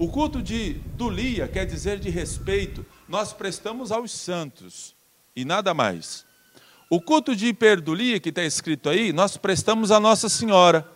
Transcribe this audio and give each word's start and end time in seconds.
O 0.00 0.08
culto 0.08 0.40
de 0.40 0.76
dulia 0.96 1.46
quer 1.46 1.66
dizer 1.66 1.98
de 1.98 2.08
respeito. 2.08 2.86
Nós 3.06 3.34
prestamos 3.34 3.92
aos 3.92 4.10
santos 4.10 4.94
e 5.36 5.44
nada 5.44 5.74
mais. 5.74 6.24
O 6.88 7.02
culto 7.02 7.36
de 7.36 7.48
hiperdulia, 7.48 8.18
que 8.18 8.30
está 8.30 8.42
escrito 8.42 8.88
aí, 8.88 9.12
nós 9.12 9.36
prestamos 9.36 9.90
a 9.90 10.00
Nossa 10.00 10.30
Senhora. 10.30 10.88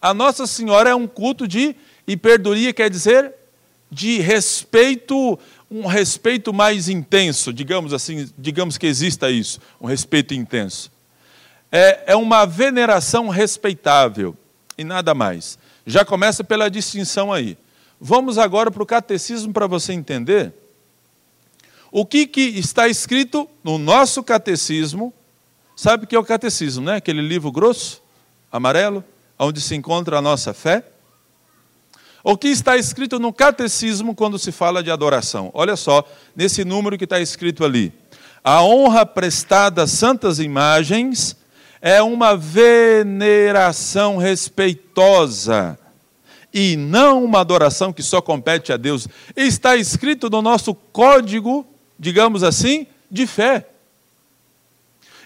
A 0.00 0.14
Nossa 0.14 0.46
Senhora 0.46 0.88
é 0.88 0.94
um 0.94 1.06
culto 1.06 1.46
de 1.46 1.76
hiperdulia, 2.06 2.72
quer 2.72 2.88
dizer 2.88 3.34
de 3.90 4.18
respeito, 4.18 5.38
um 5.70 5.84
respeito 5.84 6.54
mais 6.54 6.88
intenso, 6.88 7.52
digamos 7.52 7.92
assim, 7.92 8.30
digamos 8.38 8.78
que 8.78 8.86
exista 8.86 9.30
isso, 9.30 9.60
um 9.78 9.86
respeito 9.86 10.32
intenso. 10.32 10.90
É, 11.70 12.04
é 12.06 12.16
uma 12.16 12.46
veneração 12.46 13.28
respeitável 13.28 14.34
e 14.78 14.84
nada 14.84 15.12
mais. 15.12 15.58
Já 15.86 16.02
começa 16.02 16.42
pela 16.42 16.70
distinção 16.70 17.30
aí. 17.30 17.58
Vamos 18.04 18.36
agora 18.36 18.68
para 18.68 18.82
o 18.82 18.86
catecismo 18.86 19.52
para 19.52 19.68
você 19.68 19.92
entender 19.92 20.52
o 21.88 22.04
que, 22.04 22.26
que 22.26 22.40
está 22.40 22.88
escrito 22.88 23.48
no 23.62 23.78
nosso 23.78 24.24
catecismo. 24.24 25.14
Sabe 25.76 26.02
o 26.02 26.06
que 26.08 26.16
é 26.16 26.18
o 26.18 26.24
catecismo, 26.24 26.84
né? 26.84 26.96
Aquele 26.96 27.22
livro 27.22 27.52
grosso, 27.52 28.02
amarelo, 28.50 29.04
onde 29.38 29.60
se 29.60 29.76
encontra 29.76 30.18
a 30.18 30.20
nossa 30.20 30.52
fé. 30.52 30.84
O 32.24 32.36
que 32.36 32.48
está 32.48 32.76
escrito 32.76 33.20
no 33.20 33.32
catecismo 33.32 34.16
quando 34.16 34.36
se 34.36 34.50
fala 34.50 34.82
de 34.82 34.90
adoração? 34.90 35.52
Olha 35.54 35.76
só, 35.76 36.04
nesse 36.34 36.64
número 36.64 36.98
que 36.98 37.04
está 37.04 37.20
escrito 37.20 37.64
ali. 37.64 37.92
A 38.42 38.64
honra 38.64 39.06
prestada 39.06 39.84
a 39.84 39.86
santas 39.86 40.40
imagens 40.40 41.36
é 41.80 42.02
uma 42.02 42.36
veneração 42.36 44.16
respeitosa 44.16 45.78
e 46.52 46.76
não 46.76 47.24
uma 47.24 47.40
adoração 47.40 47.92
que 47.92 48.02
só 48.02 48.20
compete 48.20 48.72
a 48.72 48.76
Deus. 48.76 49.08
Está 49.34 49.76
escrito 49.76 50.28
no 50.28 50.42
nosso 50.42 50.74
código, 50.74 51.66
digamos 51.98 52.42
assim, 52.42 52.86
de 53.10 53.26
fé. 53.26 53.66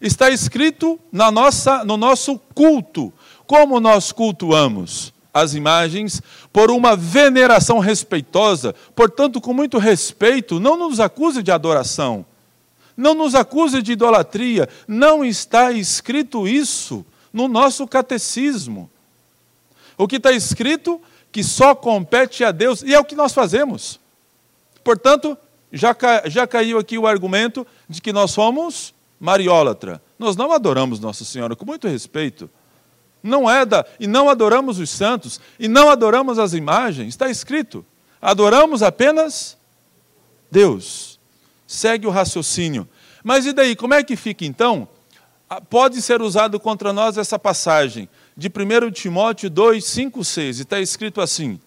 Está 0.01 0.31
escrito 0.31 1.01
na 1.11 1.31
nossa, 1.31 1.85
no 1.85 1.97
nosso 1.97 2.39
culto. 2.55 3.13
Como 3.47 3.81
nós 3.81 4.13
cultuamos 4.13 5.13
as 5.33 5.55
imagens? 5.55 6.23
Por 6.53 6.71
uma 6.71 6.95
veneração 6.97 7.79
respeitosa, 7.79 8.75
portanto, 8.95 9.41
com 9.41 9.53
muito 9.53 9.79
respeito, 9.79 10.61
não 10.61 10.77
nos 10.77 11.01
acuse 11.01 11.43
de 11.43 11.51
adoração, 11.51 12.25
não 12.97 13.15
nos 13.15 13.35
acuse 13.35 13.83
de 13.83 13.93
idolatria. 13.93 14.69
Não 14.87 15.25
está 15.25 15.73
escrito 15.73 16.47
isso 16.47 17.05
no 17.33 17.49
nosso 17.49 17.87
catecismo. 17.87 18.91
O 19.99 20.07
que 20.07 20.17
está 20.17 20.33
escrito 20.33 21.01
que 21.37 21.45
só 21.45 21.75
compete 21.75 22.43
a 22.43 22.51
Deus, 22.51 22.81
e 22.81 22.95
é 22.95 22.99
o 22.99 23.05
que 23.05 23.15
nós 23.15 23.35
fazemos. 23.35 24.01
Portanto, 24.83 25.37
já, 25.71 25.95
já 26.25 26.47
caiu 26.47 26.79
aqui 26.79 26.97
o 26.97 27.07
argumento 27.07 27.67
de 27.87 28.01
que 28.01 28.11
nós 28.11 28.31
somos 28.31 28.95
mariólatra. 29.21 30.01
Nós 30.19 30.35
não 30.35 30.51
adoramos 30.51 30.99
Nossa 30.99 31.27
Senhora, 31.27 31.55
com 31.55 31.67
muito 31.67 31.87
respeito. 31.87 32.49
Não 33.23 33.51
é 33.51 33.67
da, 33.67 33.85
e 34.01 34.07
não 34.07 34.31
adoramos 34.31 34.79
os 34.79 34.89
santos, 34.89 35.39
e 35.59 35.69
não 35.69 35.91
adoramos 35.91 36.39
as 36.39 36.55
imagens, 36.55 37.09
está 37.09 37.29
escrito. 37.29 37.85
Adoramos 38.19 38.83
apenas 38.83 39.59
Deus. 40.51 41.21
Segue 41.67 42.07
o 42.07 42.11
raciocínio. 42.11 42.89
Mas 43.23 43.45
e 43.45 43.53
daí, 43.53 43.77
como 43.77 43.93
é 43.93 44.03
que 44.03 44.17
fica 44.17 44.47
então? 44.47 44.89
Ah, 45.49 45.61
pode 45.61 46.03
ser 46.03 46.21
usado 46.21 46.59
contra 46.59 46.93
nós 46.93 47.17
essa 47.17 47.39
passagem 47.39 48.09
de 48.37 48.49
1 48.49 48.91
Timóteo 48.91 49.49
2, 49.49 49.85
5, 49.85 50.25
6, 50.25 50.59
e 50.59 50.63
está 50.63 50.81
escrito 50.81 51.21
assim: 51.21 51.61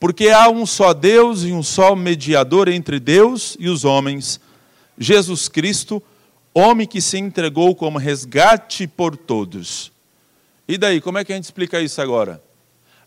Porque 0.00 0.28
há 0.28 0.48
um 0.48 0.66
só 0.66 0.92
Deus 0.92 1.44
e 1.44 1.52
um 1.52 1.62
só 1.62 1.94
mediador 1.94 2.68
entre 2.68 2.98
Deus 2.98 3.56
e 3.60 3.68
os 3.68 3.84
homens, 3.84 4.40
Jesus 4.98 5.48
Cristo, 5.48 6.02
homem 6.52 6.86
que 6.86 7.00
se 7.00 7.16
entregou 7.16 7.76
como 7.76 7.96
resgate 7.96 8.88
por 8.88 9.16
todos. 9.16 9.92
E 10.66 10.76
daí, 10.76 11.00
como 11.00 11.18
é 11.18 11.24
que 11.24 11.32
a 11.32 11.36
gente 11.36 11.44
explica 11.44 11.80
isso 11.80 12.02
agora? 12.02 12.42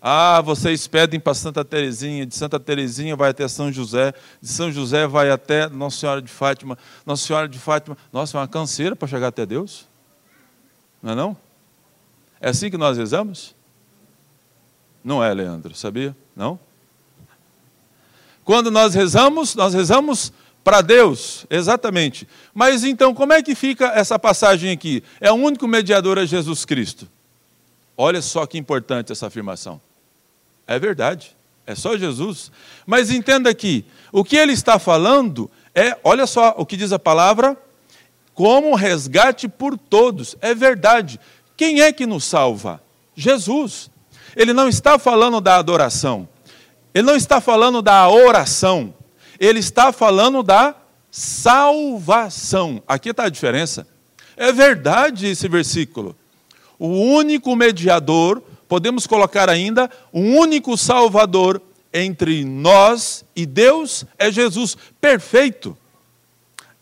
Ah, 0.02 0.42
vocês 0.42 0.88
pedem 0.88 1.20
para 1.20 1.34
Santa 1.34 1.66
Terezinha, 1.66 2.26
de 2.26 2.34
Santa 2.34 2.58
Terezinha 2.58 3.18
vai 3.18 3.32
até 3.32 3.46
São 3.50 3.70
José, 3.72 4.14
de 4.42 4.48
São 4.48 4.72
José 4.72 5.06
vai 5.06 5.30
até 5.30 5.68
Nossa 5.68 5.98
Senhora 5.98 6.22
de 6.22 6.32
Fátima, 6.32 6.78
Nossa 7.06 7.28
Senhora 7.28 7.50
de 7.50 7.60
Fátima, 7.60 7.98
nossa, 8.12 8.38
é 8.38 8.40
uma 8.40 8.48
canseira 8.48 8.96
para 8.96 9.08
chegar 9.10 9.28
até 9.28 9.46
Deus. 9.46 9.88
Não 11.04 11.12
é 11.12 11.16
não? 11.16 11.38
É 12.40 12.50
assim 12.50 12.70
que 12.70 12.78
nós 12.78 12.98
rezamos? 12.98 13.54
Não 15.04 15.22
é, 15.22 15.34
Leandro, 15.34 15.76
sabia? 15.76 16.16
Não? 16.34 16.58
Quando 18.46 18.72
nós 18.72 18.94
rezamos, 18.94 19.54
nós 19.54 19.74
rezamos 19.74 20.32
para 20.64 20.82
Deus, 20.82 21.46
exatamente. 21.50 22.28
Mas 22.54 22.86
então, 22.86 23.14
como 23.14 23.34
é 23.34 23.44
que 23.44 23.54
fica 23.54 23.88
essa 23.88 24.18
passagem 24.18 24.72
aqui? 24.72 25.04
É 25.20 25.32
o 25.32 25.36
único 25.36 25.68
mediador 25.68 26.18
a 26.18 26.26
Jesus 26.26 26.64
Cristo. 26.64 27.08
Olha 27.98 28.22
só 28.22 28.46
que 28.46 28.58
importante 28.58 29.12
essa 29.12 29.28
afirmação. 29.28 29.82
É 30.70 30.78
verdade, 30.78 31.36
é 31.66 31.74
só 31.74 31.98
Jesus. 31.98 32.52
Mas 32.86 33.10
entenda 33.10 33.50
aqui, 33.50 33.84
o 34.12 34.24
que 34.24 34.38
ele 34.38 34.54
está 34.54 34.78
falando 34.78 35.50
é, 35.74 35.98
olha 36.04 36.28
só 36.28 36.54
o 36.60 36.64
que 36.64 36.78
diz 36.78 36.92
a 36.92 37.00
palavra, 37.00 37.58
como 38.36 38.76
resgate 38.76 39.48
por 39.48 39.76
todos. 39.76 40.36
É 40.42 40.54
verdade. 40.54 41.20
Quem 41.58 41.82
é 41.82 41.92
que 41.92 42.06
nos 42.06 42.24
salva? 42.24 42.80
Jesus. 43.16 43.90
Ele 44.36 44.54
não 44.54 44.70
está 44.70 45.00
falando 45.00 45.42
da 45.42 45.56
adoração. 45.56 46.30
Ele 46.94 47.08
não 47.08 47.16
está 47.16 47.42
falando 47.42 47.82
da 47.82 48.08
oração. 48.08 48.94
Ele 49.40 49.58
está 49.58 49.92
falando 49.92 50.44
da 50.44 50.76
salvação. 51.10 52.84
Aqui 52.88 53.10
está 53.10 53.24
a 53.24 53.30
diferença. 53.30 53.88
É 54.38 54.52
verdade 54.54 55.26
esse 55.26 55.48
versículo. 55.48 56.16
O 56.78 56.90
único 56.90 57.56
mediador, 57.56 58.44
podemos 58.70 59.06
colocar 59.06 59.50
ainda, 59.50 59.90
o 60.14 60.22
único 60.22 60.78
salvador 60.78 61.62
entre 61.92 62.46
nós 62.46 63.26
e 63.36 63.46
Deus 63.46 64.06
é 64.18 64.32
Jesus, 64.32 64.78
perfeito. 65.02 65.76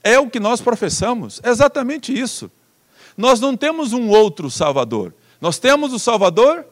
É 0.04 0.20
o 0.20 0.30
que 0.30 0.40
nós 0.40 0.62
professamos, 0.62 1.42
é 1.44 1.50
exatamente 1.50 2.18
isso. 2.18 2.52
Nós 3.18 3.40
não 3.40 3.58
temos 3.58 3.94
um 3.94 4.10
outro 4.10 4.52
Salvador. 4.52 5.12
Nós 5.42 5.58
temos 5.58 5.92
o 5.92 5.98
Salvador, 5.98 6.64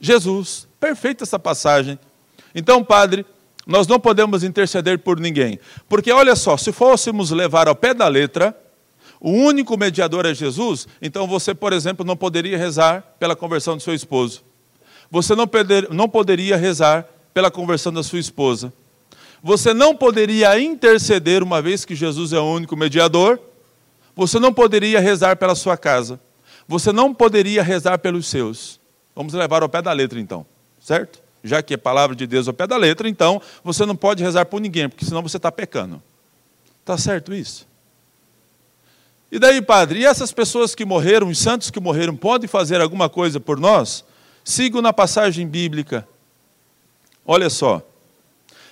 Jesus. 0.00 0.66
Perfeita 0.80 1.24
essa 1.24 1.38
passagem. 1.38 1.98
Então, 2.54 2.82
Padre, 2.82 3.26
nós 3.66 3.86
não 3.86 4.00
podemos 4.00 4.42
interceder 4.42 5.00
por 5.00 5.20
ninguém. 5.20 5.60
Porque, 5.86 6.10
olha 6.10 6.34
só, 6.34 6.56
se 6.56 6.72
fôssemos 6.72 7.30
levar 7.30 7.68
ao 7.68 7.74
pé 7.74 7.92
da 7.92 8.08
letra, 8.08 8.56
o 9.20 9.30
único 9.30 9.76
mediador 9.76 10.26
é 10.26 10.34
Jesus, 10.34 10.86
então 11.00 11.26
você, 11.26 11.54
por 11.54 11.72
exemplo, 11.72 12.04
não 12.04 12.16
poderia 12.16 12.58
rezar 12.58 13.02
pela 13.18 13.34
conversão 13.34 13.76
do 13.76 13.82
seu 13.82 13.94
esposo. 13.94 14.42
Você 15.10 15.34
não, 15.34 15.48
não 15.90 16.08
poderia 16.08 16.56
rezar 16.56 17.08
pela 17.32 17.50
conversão 17.50 17.92
da 17.92 18.02
sua 18.02 18.18
esposa. 18.18 18.72
Você 19.42 19.72
não 19.72 19.94
poderia 19.94 20.58
interceder, 20.60 21.42
uma 21.42 21.62
vez 21.62 21.84
que 21.84 21.94
Jesus 21.94 22.32
é 22.32 22.38
o 22.40 22.44
único 22.44 22.76
mediador, 22.76 23.38
você 24.14 24.38
não 24.38 24.52
poderia 24.52 24.98
rezar 24.98 25.36
pela 25.36 25.54
sua 25.54 25.76
casa. 25.76 26.18
Você 26.66 26.90
não 26.90 27.14
poderia 27.14 27.62
rezar 27.62 27.98
pelos 27.98 28.26
seus. 28.26 28.80
Vamos 29.14 29.34
levar 29.34 29.62
ao 29.62 29.68
pé 29.68 29.80
da 29.80 29.92
letra, 29.92 30.18
então. 30.18 30.44
Certo? 30.80 31.22
Já 31.44 31.62
que 31.62 31.74
é 31.74 31.76
palavra 31.76 32.16
de 32.16 32.26
Deus 32.26 32.48
ao 32.48 32.54
pé 32.54 32.66
da 32.66 32.76
letra, 32.76 33.08
então 33.08 33.40
você 33.62 33.86
não 33.86 33.94
pode 33.94 34.22
rezar 34.22 34.46
por 34.46 34.60
ninguém, 34.60 34.88
porque 34.88 35.04
senão 35.04 35.22
você 35.22 35.36
está 35.36 35.52
pecando. 35.52 36.02
Está 36.80 36.98
certo 36.98 37.32
isso? 37.32 37.65
E 39.36 39.38
daí, 39.38 39.60
padre, 39.60 40.00
e 40.00 40.06
essas 40.06 40.32
pessoas 40.32 40.74
que 40.74 40.86
morreram, 40.86 41.28
os 41.28 41.38
santos 41.38 41.70
que 41.70 41.78
morreram, 41.78 42.16
podem 42.16 42.48
fazer 42.48 42.80
alguma 42.80 43.06
coisa 43.06 43.38
por 43.38 43.60
nós? 43.60 44.02
Sigo 44.42 44.80
na 44.80 44.94
passagem 44.94 45.46
bíblica. 45.46 46.08
Olha 47.22 47.50
só. 47.50 47.86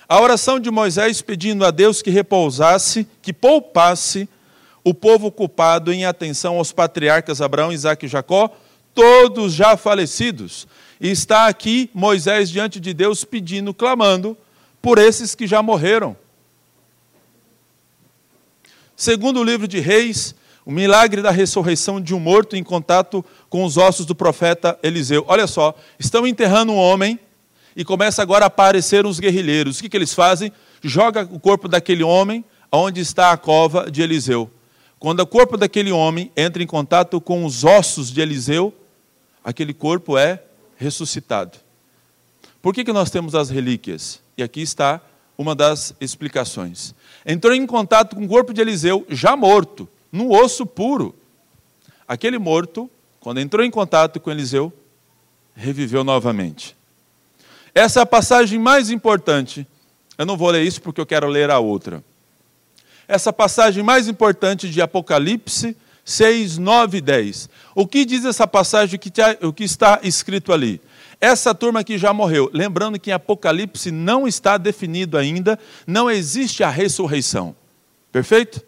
A 0.09 0.19
oração 0.19 0.59
de 0.59 0.71
Moisés 0.71 1.21
pedindo 1.21 1.63
a 1.63 1.69
Deus 1.69 2.01
que 2.01 2.09
repousasse, 2.09 3.07
que 3.21 3.31
poupasse 3.31 4.27
o 4.83 4.91
povo 4.91 5.31
culpado 5.31 5.93
em 5.93 6.03
atenção 6.03 6.57
aos 6.57 6.71
patriarcas 6.71 7.41
Abraão, 7.41 7.71
Isaac 7.71 8.03
e 8.03 8.09
Jacó, 8.09 8.49
todos 8.95 9.53
já 9.53 9.77
falecidos. 9.77 10.67
E 10.99 11.11
está 11.11 11.45
aqui 11.45 11.91
Moisés 11.93 12.49
diante 12.49 12.79
de 12.79 12.91
Deus 12.91 13.23
pedindo, 13.23 13.71
clamando 13.71 14.35
por 14.81 14.97
esses 14.97 15.35
que 15.35 15.45
já 15.45 15.61
morreram. 15.61 16.17
Segundo 18.95 19.39
o 19.39 19.43
livro 19.43 19.67
de 19.67 19.79
Reis, 19.79 20.33
o 20.65 20.71
milagre 20.71 21.21
da 21.21 21.29
ressurreição 21.29 22.01
de 22.01 22.15
um 22.15 22.19
morto 22.19 22.55
em 22.55 22.63
contato 22.63 23.23
com 23.49 23.63
os 23.63 23.77
ossos 23.77 24.05
do 24.05 24.15
profeta 24.15 24.77
Eliseu. 24.81 25.23
Olha 25.27 25.45
só, 25.45 25.75
estão 25.99 26.25
enterrando 26.25 26.71
um 26.71 26.77
homem 26.77 27.19
e 27.75 27.85
começa 27.85 28.21
agora 28.21 28.45
a 28.45 28.47
aparecer 28.47 29.05
uns 29.05 29.19
guerrilheiros. 29.19 29.77
O 29.77 29.81
que, 29.83 29.89
que 29.89 29.97
eles 29.97 30.13
fazem? 30.13 30.51
Joga 30.81 31.27
o 31.31 31.39
corpo 31.39 31.67
daquele 31.67 32.03
homem 32.03 32.43
onde 32.71 32.99
está 32.99 33.31
a 33.31 33.37
cova 33.37 33.91
de 33.91 34.01
Eliseu. 34.01 34.49
Quando 34.97 35.19
o 35.19 35.27
corpo 35.27 35.55
daquele 35.55 35.91
homem 35.91 36.31
entra 36.35 36.63
em 36.63 36.67
contato 36.67 37.21
com 37.21 37.45
os 37.45 37.63
ossos 37.63 38.11
de 38.11 38.21
Eliseu, 38.21 38.73
aquele 39.43 39.73
corpo 39.73 40.17
é 40.17 40.41
ressuscitado. 40.77 41.59
Por 42.59 42.73
que, 42.73 42.83
que 42.83 42.91
nós 42.91 43.11
temos 43.11 43.35
as 43.35 43.51
relíquias? 43.51 44.19
E 44.35 44.41
aqui 44.41 44.61
está 44.61 44.99
uma 45.37 45.53
das 45.53 45.93
explicações. 46.01 46.95
Entrou 47.23 47.53
em 47.53 47.67
contato 47.67 48.15
com 48.15 48.25
o 48.25 48.27
corpo 48.27 48.53
de 48.53 48.61
Eliseu, 48.61 49.05
já 49.09 49.35
morto, 49.35 49.87
no 50.15 50.31
osso 50.31 50.65
puro. 50.65 51.13
Aquele 52.07 52.37
morto, 52.37 52.89
quando 53.19 53.39
entrou 53.39 53.65
em 53.65 53.69
contato 53.69 54.19
com 54.19 54.31
Eliseu, 54.31 54.71
reviveu 55.53 56.03
novamente. 56.03 56.75
Essa 57.73 57.99
é 57.99 58.03
a 58.03 58.05
passagem 58.05 58.57
mais 58.57 58.89
importante. 58.89 59.67
Eu 60.17 60.25
não 60.25 60.37
vou 60.37 60.49
ler 60.49 60.63
isso 60.63 60.81
porque 60.81 61.01
eu 61.01 61.05
quero 61.05 61.27
ler 61.27 61.51
a 61.51 61.59
outra. 61.59 62.01
Essa 63.07 63.33
passagem 63.33 63.83
mais 63.83 64.07
importante 64.07 64.69
de 64.69 64.81
Apocalipse 64.81 65.75
6, 66.05 66.59
9 66.59 66.99
e 66.99 67.01
10. 67.01 67.49
O 67.75 67.85
que 67.85 68.05
diz 68.05 68.23
essa 68.23 68.47
passagem, 68.47 68.97
o 69.41 69.51
que 69.51 69.63
está 69.63 69.99
escrito 70.01 70.53
ali? 70.53 70.79
Essa 71.19 71.53
turma 71.53 71.83
que 71.83 71.97
já 71.97 72.13
morreu, 72.13 72.49
lembrando 72.53 72.99
que 72.99 73.09
em 73.09 73.13
Apocalipse 73.13 73.91
não 73.91 74.27
está 74.27 74.57
definido 74.57 75.17
ainda, 75.17 75.59
não 75.85 76.09
existe 76.09 76.63
a 76.63 76.69
ressurreição. 76.69 77.55
Perfeito? 78.11 78.63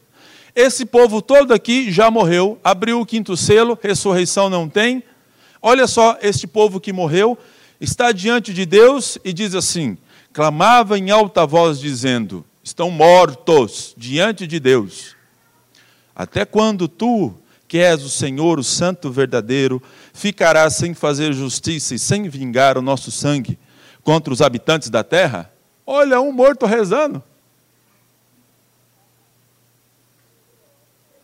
Esse 0.60 0.88
povo 0.88 1.22
todo 1.22 1.54
aqui 1.54 1.92
já 1.92 2.10
morreu, 2.10 2.60
abriu 2.64 3.00
o 3.00 3.06
quinto 3.06 3.38
selo, 3.38 3.78
ressurreição 3.80 4.50
não 4.50 4.68
tem. 4.68 5.04
Olha 5.62 5.86
só, 5.86 6.18
este 6.20 6.48
povo 6.48 6.80
que 6.80 6.92
morreu 6.92 7.38
está 7.80 8.12
diante 8.12 8.52
de 8.52 8.66
Deus 8.66 9.20
e 9.24 9.32
diz 9.34 9.54
assim: 9.54 10.00
clamava 10.34 10.98
em 10.98 11.12
alta 11.12 11.46
voz, 11.46 11.80
dizendo: 11.80 12.44
Estão 12.64 12.90
mortos 12.90 13.94
diante 13.96 14.48
de 14.48 14.60
Deus. 14.60 15.16
Até 16.16 16.44
quando 16.44 16.88
tu, 16.88 17.36
que 17.68 17.78
és 17.78 18.02
o 18.02 18.10
Senhor, 18.10 18.58
o 18.58 18.64
Santo 18.64 19.12
verdadeiro, 19.12 19.80
ficarás 20.12 20.74
sem 20.74 20.96
fazer 20.96 21.34
justiça 21.34 21.94
e 21.94 22.00
sem 22.00 22.28
vingar 22.28 22.80
o 22.80 22.82
nosso 22.82 23.12
sangue 23.12 23.60
contra 24.04 24.34
os 24.34 24.42
habitantes 24.42 24.90
da 24.90 25.04
terra? 25.04 25.54
Olha, 25.86 26.20
um 26.20 26.32
morto 26.32 26.66
rezando. 26.66 27.22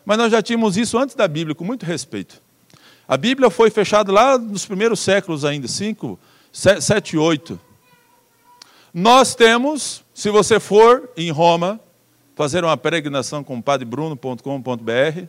Mas 0.04 0.18
nós 0.18 0.30
já 0.30 0.42
tínhamos 0.42 0.76
isso 0.76 0.98
antes 0.98 1.14
da 1.14 1.26
Bíblia, 1.26 1.54
com 1.54 1.64
muito 1.64 1.86
respeito. 1.86 2.42
A 3.06 3.16
Bíblia 3.16 3.50
foi 3.50 3.70
fechada 3.70 4.12
lá 4.12 4.38
nos 4.38 4.64
primeiros 4.64 5.00
séculos 5.00 5.44
ainda, 5.44 5.68
5, 5.68 6.18
7, 6.52 7.16
8. 7.16 7.60
Nós 8.92 9.34
temos, 9.34 10.04
se 10.14 10.30
você 10.30 10.60
for 10.60 11.10
em 11.16 11.30
Roma, 11.30 11.80
fazer 12.34 12.64
uma 12.64 12.76
peregrinação 12.76 13.42
com 13.44 13.60
padrebruno.com.br. 13.60 15.26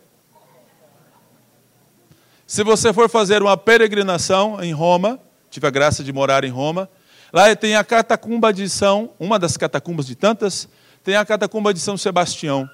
Se 2.48 2.64
você 2.64 2.94
for 2.94 3.10
fazer 3.10 3.42
uma 3.42 3.58
peregrinação 3.58 4.64
em 4.64 4.72
Roma, 4.72 5.20
tive 5.50 5.68
a 5.68 5.72
graça 5.72 6.04
de 6.04 6.14
morar 6.14 6.44
em 6.44 6.50
Roma, 6.50 6.90
lá 7.34 7.54
tem 7.56 7.76
a 7.76 7.84
catacumba 7.84 8.54
de 8.54 8.70
São, 8.70 9.12
uma 9.20 9.40
das 9.40 9.58
catacumbas 9.58 10.06
de 10.06 10.16
tantas, 10.16 10.70
tem 11.04 11.16
a 11.16 11.26
catacumba 11.26 11.74
de 11.74 11.80
São 11.80 11.98
Sebastião. 11.98 12.70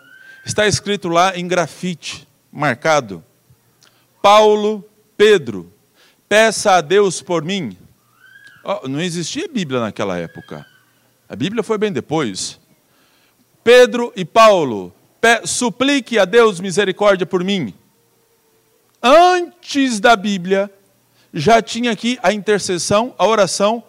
Está 0.45 0.67
escrito 0.67 1.07
lá 1.07 1.37
em 1.37 1.47
grafite, 1.47 2.27
marcado: 2.51 3.23
Paulo, 4.21 4.83
Pedro, 5.15 5.71
peça 6.27 6.73
a 6.73 6.81
Deus 6.81 7.21
por 7.21 7.43
mim. 7.43 7.77
Oh, 8.63 8.87
não 8.87 9.01
existia 9.01 9.47
Bíblia 9.47 9.79
naquela 9.79 10.17
época. 10.17 10.65
A 11.27 11.35
Bíblia 11.35 11.63
foi 11.63 11.77
bem 11.77 11.91
depois. 11.91 12.59
Pedro 13.63 14.11
e 14.15 14.25
Paulo, 14.25 14.93
suplique 15.45 16.17
a 16.17 16.25
Deus 16.25 16.59
misericórdia 16.59 17.25
por 17.25 17.43
mim. 17.43 17.73
Antes 19.01 19.99
da 19.99 20.15
Bíblia, 20.15 20.71
já 21.33 21.61
tinha 21.61 21.91
aqui 21.91 22.19
a 22.21 22.33
intercessão, 22.33 23.15
a 23.17 23.25
oração 23.25 23.83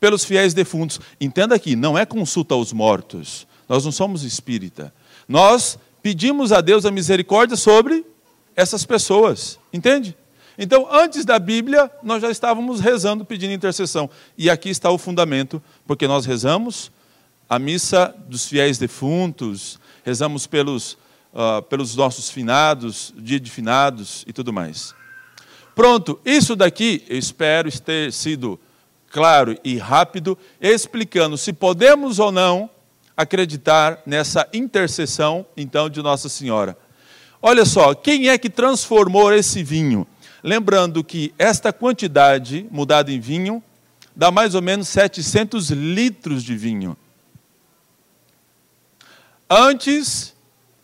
pelos 0.00 0.24
fiéis 0.24 0.54
defuntos. 0.54 1.00
Entenda 1.20 1.54
aqui, 1.54 1.76
não 1.76 1.98
é 1.98 2.06
consulta 2.06 2.54
aos 2.54 2.72
mortos. 2.72 3.46
Nós 3.68 3.84
não 3.84 3.92
somos 3.92 4.22
espírita. 4.22 4.92
Nós 5.28 5.78
pedimos 6.06 6.52
a 6.52 6.60
Deus 6.60 6.86
a 6.86 6.90
misericórdia 6.92 7.56
sobre 7.56 8.06
essas 8.54 8.86
pessoas. 8.86 9.58
Entende? 9.72 10.16
Então, 10.56 10.86
antes 10.88 11.24
da 11.24 11.36
Bíblia, 11.36 11.90
nós 12.00 12.22
já 12.22 12.30
estávamos 12.30 12.78
rezando, 12.78 13.24
pedindo 13.24 13.52
intercessão. 13.52 14.08
E 14.38 14.48
aqui 14.48 14.68
está 14.68 14.88
o 14.88 14.98
fundamento, 14.98 15.60
porque 15.84 16.06
nós 16.06 16.24
rezamos 16.24 16.92
a 17.48 17.58
missa 17.58 18.14
dos 18.28 18.46
fiéis 18.46 18.78
defuntos, 18.78 19.80
rezamos 20.04 20.46
pelos, 20.46 20.92
uh, 21.34 21.60
pelos 21.68 21.96
nossos 21.96 22.30
finados, 22.30 23.12
dia 23.16 23.40
de 23.40 23.50
finados 23.50 24.22
e 24.28 24.32
tudo 24.32 24.52
mais. 24.52 24.94
Pronto, 25.74 26.20
isso 26.24 26.54
daqui 26.54 27.02
eu 27.08 27.18
espero 27.18 27.68
ter 27.80 28.12
sido 28.12 28.60
claro 29.10 29.58
e 29.64 29.76
rápido, 29.76 30.38
explicando 30.60 31.36
se 31.36 31.52
podemos 31.52 32.20
ou 32.20 32.30
não 32.30 32.70
acreditar 33.16 34.02
nessa 34.04 34.46
intercessão, 34.52 35.46
então, 35.56 35.88
de 35.88 36.02
Nossa 36.02 36.28
Senhora. 36.28 36.76
Olha 37.40 37.64
só, 37.64 37.94
quem 37.94 38.28
é 38.28 38.36
que 38.36 38.50
transformou 38.50 39.32
esse 39.32 39.62
vinho? 39.62 40.06
Lembrando 40.42 41.02
que 41.02 41.32
esta 41.38 41.72
quantidade 41.72 42.66
mudada 42.70 43.10
em 43.10 43.18
vinho 43.18 43.62
dá 44.14 44.30
mais 44.30 44.54
ou 44.54 44.62
menos 44.62 44.88
700 44.88 45.70
litros 45.70 46.42
de 46.42 46.56
vinho. 46.56 46.96
Antes, 49.48 50.34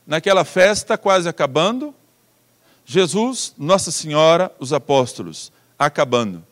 naquela 0.06 0.44
festa 0.44 0.96
quase 0.96 1.28
acabando, 1.28 1.94
Jesus, 2.84 3.54
Nossa 3.56 3.90
Senhora, 3.90 4.52
os 4.58 4.72
apóstolos, 4.72 5.52
acabando. 5.78 6.44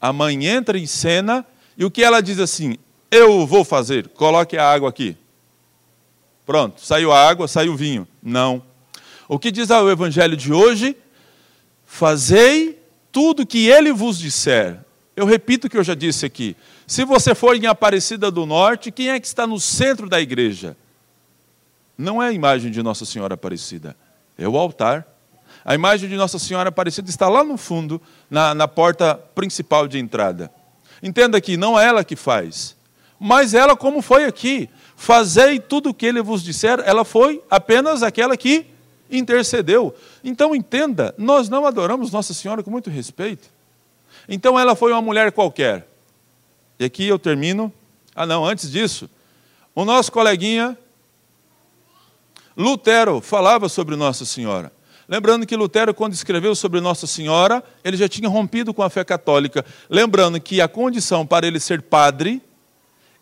A 0.00 0.12
mãe 0.12 0.46
entra 0.46 0.78
em 0.78 0.86
cena 0.86 1.44
e 1.76 1.84
o 1.84 1.90
que 1.90 2.02
ela 2.02 2.20
diz 2.20 2.38
assim: 2.38 2.76
Eu 3.10 3.46
vou 3.46 3.64
fazer, 3.64 4.08
coloque 4.08 4.56
a 4.56 4.70
água 4.70 4.88
aqui. 4.88 5.16
Pronto, 6.46 6.80
saiu 6.80 7.12
a 7.12 7.28
água, 7.28 7.46
saiu 7.46 7.74
o 7.74 7.76
vinho. 7.76 8.08
Não. 8.22 8.62
O 9.28 9.38
que 9.38 9.50
diz 9.50 9.68
o 9.68 9.90
evangelho 9.90 10.36
de 10.36 10.52
hoje? 10.52 10.96
Fazei 11.84 12.80
tudo 13.12 13.44
que 13.44 13.66
ele 13.66 13.92
vos 13.92 14.18
disser. 14.18 14.78
Eu 15.14 15.26
repito 15.26 15.66
o 15.66 15.70
que 15.70 15.76
eu 15.76 15.84
já 15.84 15.94
disse 15.94 16.24
aqui. 16.24 16.56
Se 16.86 17.04
você 17.04 17.34
for 17.34 17.56
em 17.56 17.66
Aparecida 17.66 18.30
do 18.30 18.46
Norte, 18.46 18.92
quem 18.92 19.10
é 19.10 19.20
que 19.20 19.26
está 19.26 19.46
no 19.46 19.58
centro 19.58 20.08
da 20.08 20.20
igreja? 20.20 20.76
não 21.96 22.22
é 22.22 22.28
a 22.28 22.32
imagem 22.32 22.70
de 22.70 22.82
Nossa 22.82 23.04
Senhora 23.04 23.34
Aparecida, 23.34 23.96
é 24.36 24.46
o 24.46 24.56
altar. 24.56 25.06
A 25.64 25.74
imagem 25.74 26.08
de 26.08 26.16
Nossa 26.16 26.38
Senhora 26.38 26.68
Aparecida 26.68 27.08
está 27.08 27.28
lá 27.28 27.42
no 27.42 27.56
fundo, 27.56 28.00
na, 28.30 28.54
na 28.54 28.68
porta 28.68 29.14
principal 29.34 29.88
de 29.88 29.98
entrada. 29.98 30.50
Entenda 31.02 31.40
que 31.40 31.56
não 31.56 31.78
é 31.78 31.86
ela 31.86 32.04
que 32.04 32.14
faz, 32.14 32.76
mas 33.18 33.54
ela, 33.54 33.76
como 33.76 34.02
foi 34.02 34.24
aqui, 34.24 34.68
fazei 34.94 35.58
tudo 35.58 35.90
o 35.90 35.94
que 35.94 36.06
ele 36.06 36.22
vos 36.22 36.42
disser, 36.42 36.80
ela 36.84 37.04
foi 37.04 37.42
apenas 37.50 38.02
aquela 38.02 38.36
que 38.36 38.66
intercedeu. 39.10 39.94
Então 40.22 40.54
entenda, 40.54 41.14
nós 41.16 41.48
não 41.48 41.66
adoramos 41.66 42.10
Nossa 42.12 42.34
Senhora 42.34 42.62
com 42.62 42.70
muito 42.70 42.90
respeito. 42.90 43.48
Então 44.28 44.58
ela 44.58 44.74
foi 44.74 44.92
uma 44.92 45.02
mulher 45.02 45.32
qualquer. 45.32 45.86
E 46.78 46.84
aqui 46.84 47.06
eu 47.06 47.18
termino. 47.18 47.72
Ah, 48.14 48.26
não, 48.26 48.44
antes 48.44 48.70
disso, 48.70 49.08
o 49.74 49.84
nosso 49.84 50.10
coleguinha 50.10 50.76
Lutero 52.56 53.20
falava 53.20 53.68
sobre 53.68 53.94
Nossa 53.96 54.24
Senhora. 54.24 54.72
Lembrando 55.08 55.46
que 55.46 55.54
Lutero, 55.54 55.94
quando 55.94 56.14
escreveu 56.14 56.54
sobre 56.54 56.80
Nossa 56.80 57.06
Senhora, 57.06 57.62
ele 57.84 57.96
já 57.96 58.08
tinha 58.08 58.28
rompido 58.28 58.74
com 58.74 58.82
a 58.82 58.90
fé 58.90 59.04
católica. 59.04 59.64
Lembrando 59.88 60.40
que 60.40 60.60
a 60.60 60.66
condição 60.66 61.24
para 61.26 61.46
ele 61.46 61.60
ser 61.60 61.82
padre, 61.82 62.42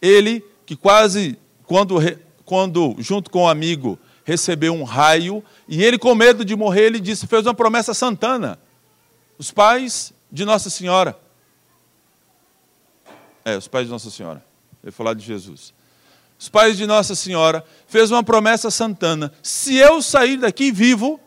ele, 0.05 0.45
que 0.67 0.77
quase, 0.77 1.39
quando, 1.65 1.97
quando 2.45 2.95
junto 2.99 3.31
com 3.31 3.41
o 3.41 3.43
um 3.45 3.49
amigo, 3.49 3.99
recebeu 4.25 4.75
um 4.75 4.85
raio, 4.85 5.43
e 5.69 5.83
ele, 5.83 5.99
com 5.99 6.15
medo 6.15 6.45
de 6.45 6.57
morrer, 6.57 6.87
ele 6.87 7.01
disse, 7.01 7.27
fez 7.27 7.47
uma 7.47 7.55
promessa 7.55 7.95
santana. 7.95 8.59
Os 9.39 9.51
pais 9.51 10.13
de 10.31 10.45
Nossa 10.45 10.71
Senhora. 10.71 11.19
É, 13.45 13.57
os 13.57 13.69
pais 13.69 13.87
de 13.87 13.93
Nossa 13.93 14.11
Senhora. 14.11 14.45
Ele 14.83 14.93
falar 14.93 15.15
de 15.15 15.25
Jesus 15.25 15.73
os 16.45 16.49
pais 16.49 16.77
de 16.77 16.87
Nossa 16.87 17.15
Senhora, 17.15 17.65
fez 17.87 18.11
uma 18.11 18.23
promessa 18.23 18.71
santana: 18.71 19.33
se 19.43 19.77
eu 19.77 20.03
sair 20.03 20.37
daqui 20.37 20.71
vivo, 20.71 21.19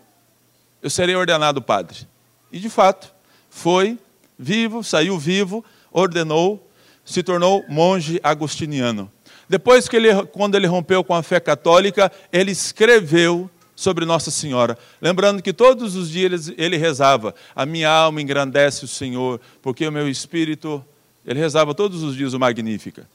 eu 0.81 0.89
serei 0.89 1.15
ordenado 1.15 1.61
padre. 1.61 2.07
E 2.51 2.59
de 2.59 2.69
fato, 2.69 3.13
foi 3.49 3.97
vivo, 4.37 4.83
saiu 4.83 5.17
vivo, 5.17 5.65
ordenou, 5.91 6.66
se 7.07 7.23
tornou 7.23 7.63
monge 7.69 8.19
agostiniano. 8.21 9.09
Depois 9.47 9.87
que 9.87 9.95
ele, 9.95 10.09
quando 10.25 10.55
ele 10.55 10.67
rompeu 10.67 11.03
com 11.03 11.15
a 11.15 11.23
fé 11.23 11.39
católica, 11.39 12.11
ele 12.33 12.51
escreveu 12.51 13.49
sobre 13.73 14.05
Nossa 14.05 14.29
Senhora, 14.29 14.77
lembrando 15.01 15.41
que 15.41 15.53
todos 15.53 15.95
os 15.95 16.09
dias 16.09 16.51
ele 16.57 16.75
rezava: 16.75 17.33
a 17.55 17.65
minha 17.65 17.89
alma 17.89 18.21
engrandece 18.21 18.83
o 18.83 18.87
Senhor, 18.87 19.39
porque 19.61 19.87
o 19.87 19.91
meu 19.91 20.09
espírito, 20.09 20.83
ele 21.25 21.39
rezava 21.39 21.73
todos 21.73 22.03
os 22.03 22.15
dias 22.15 22.33
o 22.33 22.39
Magnífica. 22.39 23.07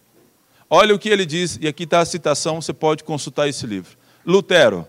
Olha 0.71 0.95
o 0.95 0.99
que 0.99 1.11
ele 1.11 1.27
diz, 1.27 1.59
e 1.61 1.69
aqui 1.69 1.83
está 1.83 2.01
a 2.01 2.05
citação, 2.05 2.63
você 2.63 2.73
pode 2.73 3.05
consultar 3.05 3.47
esse 3.47 3.67
livro. 3.67 3.99
Lutero. 4.25 4.87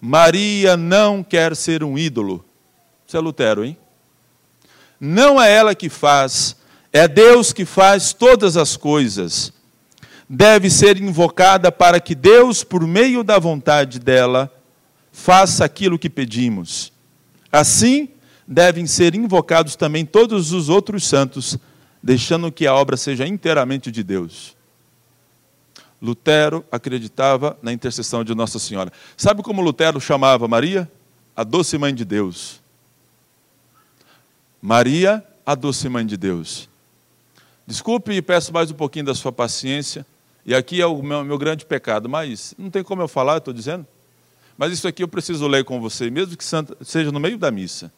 Maria 0.00 0.76
não 0.76 1.24
quer 1.24 1.56
ser 1.56 1.82
um 1.82 1.98
ídolo. 1.98 2.44
Isso 3.04 3.16
é 3.16 3.20
Lutero, 3.20 3.64
hein? 3.64 3.76
Não 5.00 5.42
é 5.42 5.52
ela 5.52 5.74
que 5.74 5.88
faz, 5.88 6.54
É 6.96 7.06
Deus 7.06 7.52
que 7.52 7.66
faz 7.66 8.14
todas 8.14 8.56
as 8.56 8.74
coisas. 8.74 9.52
Deve 10.26 10.70
ser 10.70 10.96
invocada 10.96 11.70
para 11.70 12.00
que 12.00 12.14
Deus, 12.14 12.64
por 12.64 12.86
meio 12.86 13.22
da 13.22 13.38
vontade 13.38 13.98
dela, 13.98 14.50
faça 15.12 15.62
aquilo 15.62 15.98
que 15.98 16.08
pedimos. 16.08 16.90
Assim, 17.52 18.08
devem 18.48 18.86
ser 18.86 19.14
invocados 19.14 19.76
também 19.76 20.06
todos 20.06 20.52
os 20.52 20.70
outros 20.70 21.06
santos, 21.06 21.58
deixando 22.02 22.50
que 22.50 22.66
a 22.66 22.74
obra 22.74 22.96
seja 22.96 23.26
inteiramente 23.26 23.92
de 23.92 24.02
Deus. 24.02 24.56
Lutero 26.00 26.64
acreditava 26.72 27.58
na 27.60 27.74
intercessão 27.74 28.24
de 28.24 28.34
Nossa 28.34 28.58
Senhora. 28.58 28.90
Sabe 29.18 29.42
como 29.42 29.60
Lutero 29.60 30.00
chamava 30.00 30.48
Maria? 30.48 30.90
A 31.36 31.44
doce 31.44 31.76
mãe 31.76 31.94
de 31.94 32.06
Deus. 32.06 32.58
Maria, 34.62 35.22
a 35.44 35.54
doce 35.54 35.90
mãe 35.90 36.06
de 36.06 36.16
Deus. 36.16 36.70
Desculpe 37.66 38.12
e 38.12 38.22
peço 38.22 38.52
mais 38.52 38.70
um 38.70 38.74
pouquinho 38.74 39.06
da 39.06 39.14
sua 39.14 39.32
paciência. 39.32 40.06
E 40.44 40.54
aqui 40.54 40.80
é 40.80 40.86
o 40.86 41.02
meu, 41.02 41.24
meu 41.24 41.36
grande 41.36 41.66
pecado, 41.66 42.08
mas 42.08 42.54
não 42.56 42.70
tem 42.70 42.84
como 42.84 43.02
eu 43.02 43.08
falar, 43.08 43.38
estou 43.38 43.52
dizendo. 43.52 43.84
Mas 44.56 44.72
isso 44.72 44.86
aqui 44.86 45.02
eu 45.02 45.08
preciso 45.08 45.48
ler 45.48 45.64
com 45.64 45.80
você, 45.80 46.08
mesmo 46.08 46.36
que 46.36 46.44
seja 46.44 47.10
no 47.10 47.18
meio 47.18 47.36
da 47.36 47.50
missa. 47.50 47.92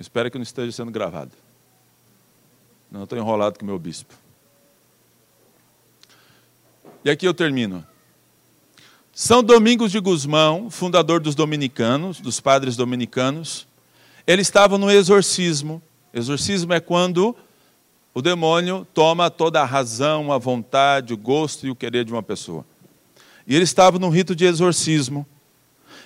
Espero 0.00 0.30
que 0.30 0.38
não 0.38 0.42
esteja 0.42 0.72
sendo 0.72 0.90
gravado. 0.90 1.32
Não 2.90 3.04
estou 3.04 3.18
enrolado 3.18 3.58
com 3.58 3.64
o 3.64 3.68
meu 3.68 3.78
bispo. 3.78 4.14
E 7.04 7.10
aqui 7.10 7.26
eu 7.26 7.34
termino. 7.34 7.86
São 9.12 9.42
Domingos 9.42 9.92
de 9.92 10.00
Guzmão, 10.00 10.70
fundador 10.70 11.20
dos 11.20 11.34
dominicanos, 11.34 12.20
dos 12.20 12.40
padres 12.40 12.76
dominicanos, 12.76 13.66
ele 14.26 14.42
estava 14.42 14.76
no 14.76 14.90
exorcismo. 14.90 15.82
Exorcismo 16.18 16.72
é 16.72 16.80
quando 16.80 17.36
o 18.14 18.22
demônio 18.22 18.86
toma 18.94 19.30
toda 19.30 19.60
a 19.60 19.64
razão, 19.64 20.32
a 20.32 20.38
vontade, 20.38 21.12
o 21.12 21.16
gosto 21.16 21.66
e 21.66 21.70
o 21.70 21.76
querer 21.76 22.04
de 22.04 22.12
uma 22.12 22.22
pessoa. 22.22 22.64
E 23.46 23.54
ele 23.54 23.64
estava 23.64 23.98
no 23.98 24.08
rito 24.08 24.34
de 24.34 24.44
exorcismo. 24.44 25.26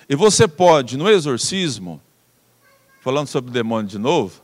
E 0.07 0.15
você 0.15 0.47
pode, 0.47 0.97
no 0.97 1.09
exorcismo, 1.09 2.01
falando 2.99 3.27
sobre 3.27 3.49
o 3.49 3.53
demônio 3.53 3.89
de 3.89 3.97
novo, 3.97 4.41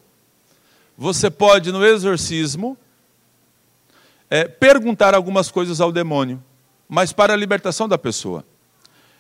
você 0.98 1.30
pode, 1.30 1.72
no 1.72 1.86
exorcismo, 1.86 2.78
é, 4.30 4.48
perguntar 4.48 5.14
algumas 5.14 5.52
coisas 5.52 5.82
ao 5.82 5.92
demônio 5.92 6.42
mas 6.88 7.12
para 7.12 7.34
a 7.34 7.38
libertação 7.38 7.88
da 7.88 7.98
pessoa. 7.98 8.46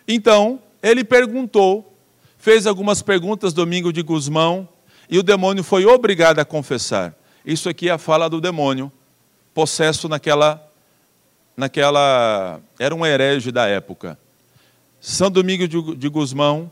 Então, 0.08 0.62
ele 0.82 1.04
perguntou, 1.04 1.94
fez 2.38 2.66
algumas 2.66 3.02
perguntas 3.02 3.54
domingo 3.54 3.92
de 3.92 4.02
Guzmão, 4.02 4.68
e 5.10 5.18
o 5.18 5.24
demônio 5.24 5.64
foi 5.64 5.86
obrigado 5.86 6.40
a 6.40 6.46
confessar. 6.46 7.16
Isso 7.46 7.70
aqui 7.70 7.90
é 7.90 7.92
a 7.92 7.98
fala 7.98 8.30
do 8.30 8.42
demônio, 8.42 8.92
possesso 9.54 10.10
naquela 10.10 10.64
naquela 11.56 12.62
era 12.78 12.94
um 12.94 13.04
herege 13.04 13.52
da 13.52 13.66
época. 13.66 14.18
São 15.02 15.32
Domingo 15.32 15.68
de, 15.68 15.96
de 15.96 16.08
Guzmão 16.08 16.70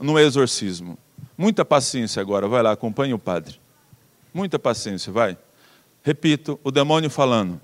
no 0.00 0.18
exorcismo. 0.18 0.96
Muita 1.36 1.64
paciência 1.64 2.22
agora, 2.22 2.48
vai 2.48 2.62
lá, 2.62 2.72
acompanhe 2.72 3.12
o 3.12 3.18
padre. 3.18 3.60
Muita 4.32 4.58
paciência, 4.58 5.12
vai. 5.12 5.36
Repito, 6.02 6.58
o 6.64 6.70
demônio 6.70 7.10
falando. 7.10 7.60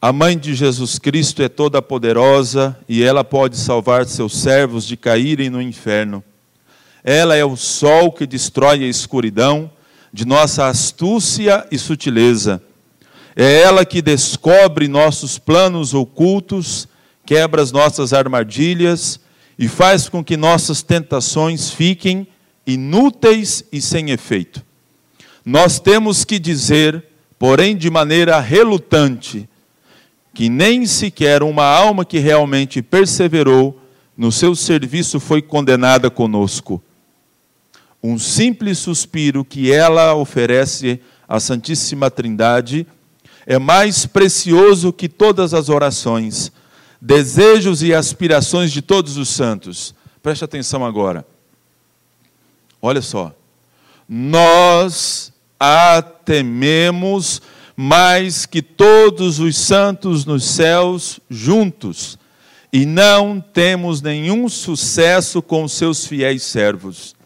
A 0.00 0.12
mãe 0.12 0.38
de 0.38 0.54
Jesus 0.54 0.98
Cristo 0.98 1.42
é 1.42 1.48
toda 1.48 1.82
poderosa 1.82 2.78
e 2.88 3.02
ela 3.02 3.24
pode 3.24 3.56
salvar 3.56 4.06
seus 4.06 4.36
servos 4.36 4.84
de 4.84 4.96
caírem 4.96 5.50
no 5.50 5.60
inferno. 5.60 6.22
Ela 7.10 7.36
é 7.36 7.42
o 7.42 7.56
sol 7.56 8.12
que 8.12 8.26
destrói 8.26 8.84
a 8.84 8.86
escuridão 8.86 9.70
de 10.12 10.26
nossa 10.26 10.66
astúcia 10.66 11.66
e 11.72 11.78
sutileza. 11.78 12.62
É 13.34 13.62
ela 13.62 13.86
que 13.86 14.02
descobre 14.02 14.88
nossos 14.88 15.38
planos 15.38 15.94
ocultos, 15.94 16.86
quebra 17.24 17.62
as 17.62 17.72
nossas 17.72 18.12
armadilhas 18.12 19.18
e 19.58 19.68
faz 19.68 20.06
com 20.06 20.22
que 20.22 20.36
nossas 20.36 20.82
tentações 20.82 21.70
fiquem 21.70 22.28
inúteis 22.66 23.64
e 23.72 23.80
sem 23.80 24.10
efeito. 24.10 24.62
Nós 25.42 25.80
temos 25.80 26.26
que 26.26 26.38
dizer, 26.38 27.02
porém 27.38 27.74
de 27.74 27.88
maneira 27.88 28.38
relutante, 28.38 29.48
que 30.34 30.50
nem 30.50 30.84
sequer 30.84 31.42
uma 31.42 31.64
alma 31.64 32.04
que 32.04 32.18
realmente 32.18 32.82
perseverou 32.82 33.80
no 34.14 34.30
seu 34.30 34.54
serviço 34.54 35.18
foi 35.18 35.40
condenada 35.40 36.10
conosco. 36.10 36.82
Um 38.02 38.18
simples 38.18 38.78
suspiro 38.78 39.44
que 39.44 39.72
ela 39.72 40.14
oferece 40.14 41.00
à 41.28 41.40
Santíssima 41.40 42.10
Trindade 42.10 42.86
é 43.44 43.58
mais 43.58 44.06
precioso 44.06 44.92
que 44.92 45.08
todas 45.08 45.52
as 45.54 45.68
orações, 45.68 46.52
desejos 47.00 47.82
e 47.82 47.92
aspirações 47.92 48.70
de 48.70 48.82
todos 48.82 49.16
os 49.16 49.28
santos. 49.28 49.94
Preste 50.22 50.44
atenção 50.44 50.84
agora. 50.84 51.26
Olha 52.80 53.02
só. 53.02 53.34
Nós 54.08 55.32
a 55.58 56.00
tememos 56.00 57.42
mais 57.76 58.46
que 58.46 58.60
todos 58.60 59.38
os 59.38 59.56
santos 59.56 60.24
nos 60.24 60.44
céus 60.44 61.20
juntos, 61.30 62.18
e 62.72 62.84
não 62.84 63.40
temos 63.40 64.02
nenhum 64.02 64.48
sucesso 64.48 65.40
com 65.40 65.66
seus 65.66 66.04
fiéis 66.04 66.42
servos. 66.42 67.17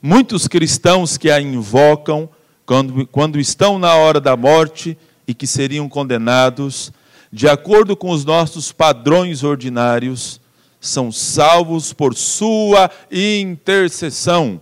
Muitos 0.00 0.46
cristãos 0.46 1.16
que 1.16 1.30
a 1.30 1.40
invocam 1.40 2.28
quando, 2.64 3.06
quando 3.08 3.40
estão 3.40 3.78
na 3.78 3.94
hora 3.94 4.20
da 4.20 4.36
morte 4.36 4.96
e 5.26 5.34
que 5.34 5.46
seriam 5.46 5.88
condenados, 5.88 6.92
de 7.32 7.48
acordo 7.48 7.96
com 7.96 8.10
os 8.10 8.24
nossos 8.24 8.70
padrões 8.70 9.42
ordinários, 9.42 10.40
são 10.80 11.10
salvos 11.10 11.92
por 11.92 12.14
sua 12.14 12.90
intercessão. 13.10 14.60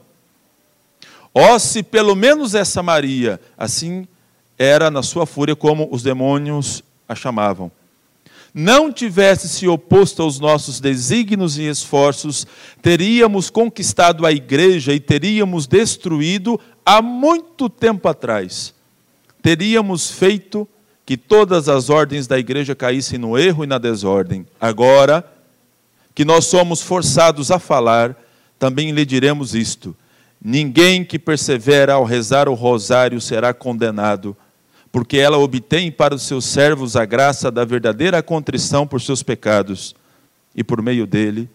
Ó, 1.34 1.54
oh, 1.54 1.58
se 1.58 1.82
pelo 1.82 2.14
menos 2.14 2.54
essa 2.54 2.82
Maria, 2.82 3.38
assim 3.58 4.08
era 4.58 4.90
na 4.90 5.02
sua 5.02 5.26
fúria 5.26 5.54
como 5.54 5.86
os 5.92 6.02
demônios 6.02 6.82
a 7.06 7.14
chamavam. 7.14 7.70
Não 8.58 8.90
tivesse 8.90 9.50
se 9.50 9.68
oposto 9.68 10.22
aos 10.22 10.40
nossos 10.40 10.80
desígnios 10.80 11.58
e 11.58 11.64
esforços, 11.64 12.46
teríamos 12.80 13.50
conquistado 13.50 14.24
a 14.24 14.32
igreja 14.32 14.94
e 14.94 14.98
teríamos 14.98 15.66
destruído 15.66 16.58
há 16.82 17.02
muito 17.02 17.68
tempo 17.68 18.08
atrás. 18.08 18.72
Teríamos 19.42 20.10
feito 20.10 20.66
que 21.04 21.18
todas 21.18 21.68
as 21.68 21.90
ordens 21.90 22.26
da 22.26 22.38
igreja 22.38 22.74
caíssem 22.74 23.18
no 23.18 23.36
erro 23.36 23.62
e 23.62 23.66
na 23.66 23.76
desordem. 23.76 24.46
Agora 24.58 25.22
que 26.14 26.24
nós 26.24 26.46
somos 26.46 26.80
forçados 26.80 27.50
a 27.50 27.58
falar, 27.58 28.16
também 28.58 28.90
lhe 28.90 29.04
diremos 29.04 29.54
isto: 29.54 29.94
ninguém 30.42 31.04
que 31.04 31.18
persevera 31.18 31.92
ao 31.92 32.04
rezar 32.04 32.48
o 32.48 32.54
rosário 32.54 33.20
será 33.20 33.52
condenado 33.52 34.34
porque 34.96 35.18
ela 35.18 35.36
obtém 35.36 35.92
para 35.92 36.14
os 36.14 36.22
seus 36.22 36.46
servos 36.46 36.96
a 36.96 37.04
graça 37.04 37.50
da 37.50 37.66
verdadeira 37.66 38.22
contrição 38.22 38.86
por 38.86 38.98
seus 38.98 39.22
pecados, 39.22 39.94
e 40.54 40.64
por 40.64 40.80
meio 40.80 41.06
dele, 41.06 41.50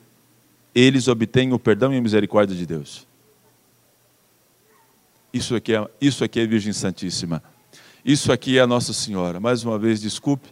eles 0.75 1.07
obtêm 1.07 1.51
o 1.51 1.57
perdão 1.57 1.91
e 1.91 1.97
a 1.97 2.01
misericórdia 2.01 2.55
de 2.55 2.67
Deus. 2.67 3.07
Isso 5.33 5.55
aqui 5.55 5.73
é, 5.73 5.89
isso 5.99 6.23
aqui 6.23 6.39
é 6.39 6.45
Virgem 6.45 6.71
Santíssima. 6.71 7.41
Isso 8.05 8.31
aqui 8.31 8.59
é 8.59 8.61
a 8.61 8.67
Nossa 8.67 8.93
Senhora. 8.93 9.39
Mais 9.39 9.63
uma 9.63 9.79
vez, 9.79 9.99
desculpe 9.99 10.47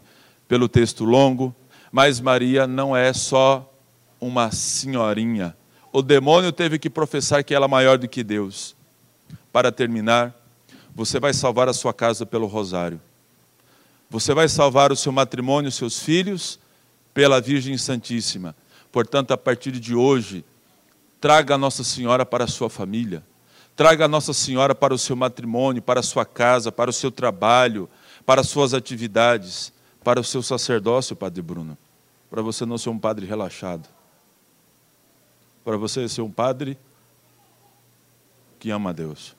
pelo 0.47 0.67
texto 0.67 1.05
longo, 1.05 1.55
mas 1.91 2.19
Maria 2.19 2.65
não 2.65 2.97
é 2.97 3.13
só 3.13 3.71
uma 4.19 4.49
senhorinha. 4.49 5.55
O 5.93 6.01
demônio 6.01 6.51
teve 6.51 6.79
que 6.79 6.89
professar 6.89 7.43
que 7.43 7.53
ela 7.53 7.67
é 7.67 7.69
maior 7.69 7.99
do 7.99 8.07
que 8.07 8.23
Deus. 8.23 8.75
Para 9.53 9.71
terminar, 9.71 10.38
você 10.99 11.17
vai 11.17 11.33
salvar 11.33 11.69
a 11.69 11.73
sua 11.73 11.93
casa 11.93 12.25
pelo 12.25 12.45
rosário. 12.45 12.99
Você 14.09 14.33
vai 14.33 14.49
salvar 14.49 14.91
o 14.91 14.97
seu 14.97 15.13
matrimônio, 15.13 15.71
seus 15.71 16.03
filhos, 16.03 16.59
pela 17.13 17.39
Virgem 17.39 17.77
Santíssima. 17.77 18.53
Portanto, 18.91 19.31
a 19.31 19.37
partir 19.37 19.71
de 19.71 19.95
hoje, 19.95 20.43
traga 21.21 21.55
a 21.55 21.57
Nossa 21.57 21.85
Senhora 21.85 22.25
para 22.25 22.43
a 22.43 22.47
sua 22.47 22.69
família. 22.69 23.23
Traga 23.77 24.03
a 24.03 24.07
Nossa 24.09 24.33
Senhora 24.33 24.75
para 24.75 24.93
o 24.93 24.97
seu 24.97 25.15
matrimônio, 25.15 25.81
para 25.81 26.01
a 26.01 26.03
sua 26.03 26.25
casa, 26.25 26.69
para 26.69 26.89
o 26.89 26.93
seu 26.93 27.09
trabalho, 27.09 27.89
para 28.25 28.41
as 28.41 28.49
suas 28.49 28.73
atividades, 28.73 29.71
para 30.03 30.19
o 30.19 30.23
seu 30.23 30.43
sacerdócio, 30.43 31.15
Padre 31.15 31.41
Bruno. 31.41 31.77
Para 32.29 32.41
você 32.41 32.65
não 32.65 32.77
ser 32.77 32.89
um 32.89 32.99
padre 32.99 33.25
relaxado. 33.25 33.87
Para 35.63 35.77
você 35.77 36.09
ser 36.09 36.23
um 36.23 36.31
padre 36.31 36.77
que 38.59 38.69
ama 38.69 38.89
a 38.89 38.93
Deus. 38.93 39.38